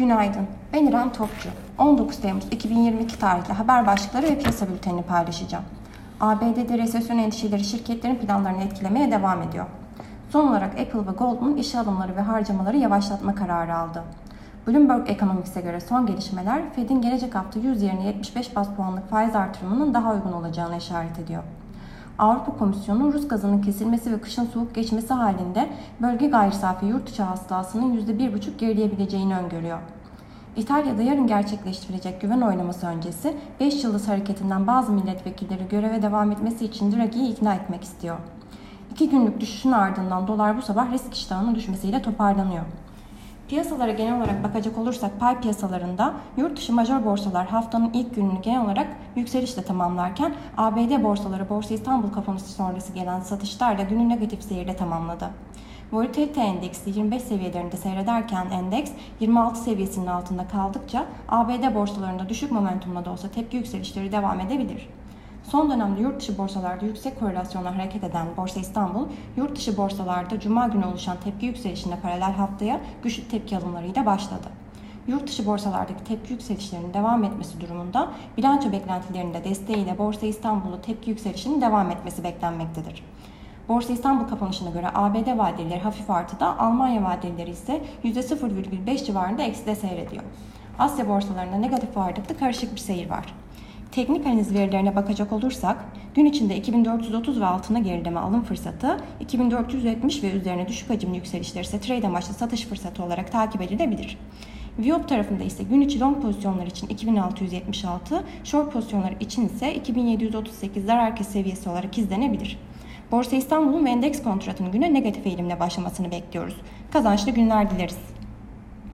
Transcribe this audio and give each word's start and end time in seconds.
Günaydın. 0.00 0.46
Ben 0.72 0.86
İrem 0.86 1.12
Topçu. 1.12 1.48
19 1.78 2.20
Temmuz 2.20 2.44
2022 2.50 3.18
tarihli 3.18 3.52
haber 3.52 3.86
başlıkları 3.86 4.26
ve 4.26 4.38
piyasa 4.38 4.68
bültenini 4.68 5.02
paylaşacağım. 5.02 5.64
ABD'de 6.20 6.78
resesyon 6.78 7.18
endişeleri 7.18 7.64
şirketlerin 7.64 8.16
planlarını 8.16 8.62
etkilemeye 8.62 9.10
devam 9.10 9.42
ediyor. 9.42 9.66
Son 10.30 10.48
olarak 10.48 10.80
Apple 10.80 11.06
ve 11.06 11.10
Goldman 11.18 11.56
işe 11.56 11.78
alımları 11.78 12.16
ve 12.16 12.20
harcamaları 12.20 12.76
yavaşlatma 12.76 13.34
kararı 13.34 13.76
aldı. 13.76 14.02
Bloomberg 14.66 15.10
Economics'e 15.10 15.60
göre 15.60 15.80
son 15.80 16.06
gelişmeler 16.06 16.62
Fed'in 16.76 17.02
gelecek 17.02 17.34
hafta 17.34 17.60
100 17.60 17.82
yerine 17.82 18.06
75 18.06 18.56
bas 18.56 18.68
puanlık 18.76 19.10
faiz 19.10 19.36
artırımının 19.36 19.94
daha 19.94 20.14
uygun 20.14 20.32
olacağını 20.32 20.76
işaret 20.76 21.18
ediyor. 21.18 21.42
Avrupa 22.20 22.58
Komisyonu 22.58 23.12
Rus 23.12 23.28
gazının 23.28 23.62
kesilmesi 23.62 24.12
ve 24.12 24.20
kışın 24.20 24.44
soğuk 24.44 24.74
geçmesi 24.74 25.14
halinde 25.14 25.68
bölge 26.02 26.26
gayri 26.26 26.54
safi 26.54 26.86
yurt 26.86 27.08
içi 27.08 27.22
hasılasının 27.22 27.96
%1,5 27.96 28.56
gerileyebileceğini 28.58 29.36
öngörüyor. 29.36 29.78
İtalya'da 30.56 31.02
yarın 31.02 31.26
gerçekleştirilecek 31.26 32.20
güven 32.20 32.40
oylaması 32.40 32.86
öncesi 32.86 33.36
5 33.60 33.84
yıldız 33.84 34.08
hareketinden 34.08 34.66
bazı 34.66 34.92
milletvekilleri 34.92 35.68
göreve 35.68 36.02
devam 36.02 36.32
etmesi 36.32 36.64
için 36.64 36.92
Draghi'yi 36.92 37.32
ikna 37.32 37.54
etmek 37.54 37.84
istiyor. 37.84 38.16
İki 38.92 39.10
günlük 39.10 39.40
düşüşün 39.40 39.72
ardından 39.72 40.26
dolar 40.26 40.56
bu 40.56 40.62
sabah 40.62 40.92
risk 40.92 41.14
iştahının 41.14 41.54
düşmesiyle 41.54 42.02
toparlanıyor. 42.02 42.64
Piyasalara 43.50 43.92
genel 43.92 44.18
olarak 44.18 44.44
bakacak 44.44 44.78
olursak 44.78 45.20
pay 45.20 45.40
piyasalarında 45.40 46.14
yurt 46.36 46.56
dışı 46.56 46.72
major 46.72 47.04
borsalar 47.04 47.46
haftanın 47.46 47.90
ilk 47.92 48.14
gününü 48.14 48.40
genel 48.42 48.64
olarak 48.64 48.86
yükselişle 49.16 49.62
tamamlarken 49.62 50.34
ABD 50.56 51.02
borsaları 51.02 51.48
Borsa 51.48 51.74
İstanbul 51.74 52.12
kapanışı 52.12 52.44
sonrası 52.44 52.92
gelen 52.92 53.20
satışlarla 53.20 53.82
günü 53.82 54.08
negatif 54.08 54.42
seyirde 54.42 54.76
tamamladı. 54.76 55.30
Volatilite 55.92 56.40
endeksi 56.40 56.90
25 56.90 57.22
seviyelerinde 57.22 57.76
seyrederken 57.76 58.46
endeks 58.50 58.90
26 59.20 59.60
seviyesinin 59.60 60.06
altında 60.06 60.48
kaldıkça 60.48 61.06
ABD 61.28 61.74
borsalarında 61.74 62.28
düşük 62.28 62.52
momentumla 62.52 63.04
da 63.04 63.10
olsa 63.10 63.28
tepki 63.28 63.56
yükselişleri 63.56 64.12
devam 64.12 64.40
edebilir. 64.40 64.88
Son 65.42 65.70
dönemde 65.70 66.00
yurt 66.00 66.20
dışı 66.20 66.38
borsalarda 66.38 66.86
yüksek 66.86 67.20
korelasyonla 67.20 67.76
hareket 67.76 68.04
eden 68.04 68.26
Borsa 68.36 68.60
İstanbul, 68.60 69.06
yurt 69.36 69.56
dışı 69.56 69.76
borsalarda 69.76 70.40
cuma 70.40 70.68
günü 70.68 70.84
oluşan 70.84 71.16
tepki 71.24 71.46
yükselişine 71.46 72.00
paralel 72.00 72.32
haftaya 72.32 72.80
güçlü 73.02 73.28
tepki 73.28 73.56
alımlarıyla 73.56 74.06
başladı. 74.06 74.48
Yurt 75.06 75.28
dışı 75.28 75.46
borsalardaki 75.46 76.04
tepki 76.04 76.32
yükselişlerinin 76.32 76.94
devam 76.94 77.24
etmesi 77.24 77.60
durumunda 77.60 78.10
bilanço 78.36 78.72
beklentilerinde 78.72 79.44
desteğiyle 79.44 79.98
Borsa 79.98 80.26
İstanbul'u 80.26 80.80
tepki 80.82 81.10
yükselişinin 81.10 81.60
devam 81.60 81.90
etmesi 81.90 82.24
beklenmektedir. 82.24 83.04
Borsa 83.68 83.92
İstanbul 83.92 84.28
kapanışına 84.28 84.70
göre 84.70 84.86
ABD 84.94 85.38
vadeleri 85.38 85.80
hafif 85.80 86.10
artıda, 86.10 86.58
Almanya 86.58 87.04
vadeleri 87.04 87.50
ise 87.50 87.82
%0,5 88.04 89.04
civarında 89.04 89.42
ekside 89.42 89.74
seyrediyor. 89.74 90.22
Asya 90.78 91.08
borsalarında 91.08 91.56
negatif 91.56 91.98
ağırlıklı 91.98 92.38
karışık 92.38 92.74
bir 92.74 92.80
seyir 92.80 93.10
var. 93.10 93.34
Teknik 93.92 94.26
analiz 94.26 94.54
verilerine 94.54 94.96
bakacak 94.96 95.32
olursak, 95.32 95.84
gün 96.14 96.24
içinde 96.24 96.56
2430 96.56 97.40
ve 97.40 97.46
altına 97.46 97.78
gerileme 97.78 98.20
alım 98.20 98.42
fırsatı, 98.42 98.96
2470 99.20 100.22
ve 100.22 100.30
üzerine 100.30 100.68
düşük 100.68 100.90
hacimli 100.90 101.16
yükselişler 101.16 101.64
ise 101.64 101.80
trade 101.80 102.06
amaçlı 102.06 102.34
satış 102.34 102.64
fırsatı 102.64 103.02
olarak 103.02 103.32
takip 103.32 103.62
edilebilir. 103.62 104.18
Viyop 104.78 105.08
tarafında 105.08 105.44
ise 105.44 105.62
gün 105.62 105.80
içi 105.80 106.00
long 106.00 106.22
pozisyonlar 106.22 106.66
için 106.66 106.86
2676, 106.86 108.24
short 108.44 108.72
pozisyonlar 108.72 109.14
için 109.20 109.46
ise 109.46 109.74
2738 109.74 110.84
zarar 110.84 111.16
kes 111.16 111.28
seviyesi 111.28 111.70
olarak 111.70 111.98
izlenebilir. 111.98 112.58
Borsa 113.12 113.36
İstanbul'un 113.36 113.84
ve 113.84 113.90
endeks 113.90 114.22
kontratının 114.22 114.72
güne 114.72 114.94
negatif 114.94 115.26
eğilimle 115.26 115.60
başlamasını 115.60 116.10
bekliyoruz. 116.10 116.56
Kazançlı 116.92 117.30
günler 117.30 117.70
dileriz. 117.70 117.98